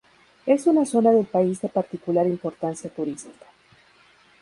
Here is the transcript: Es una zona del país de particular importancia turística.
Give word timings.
Es 0.47 0.65
una 0.65 0.83
zona 0.83 1.11
del 1.11 1.27
país 1.27 1.61
de 1.61 1.69
particular 1.69 2.25
importancia 2.25 2.89
turística. 2.89 3.45